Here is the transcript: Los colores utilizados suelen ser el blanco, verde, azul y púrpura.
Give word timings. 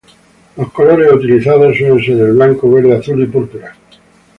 Los 0.57 0.71
colores 0.73 1.13
utilizados 1.13 1.77
suelen 1.77 2.03
ser 2.03 2.19
el 2.21 2.33
blanco, 2.33 2.67
verde, 2.71 2.97
azul 2.97 3.21
y 3.21 3.27
púrpura. 3.27 3.75